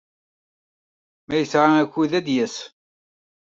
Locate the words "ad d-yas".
2.19-2.55